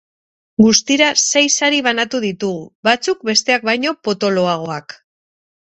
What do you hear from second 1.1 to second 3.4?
sei sari banatu ditugu, batzuk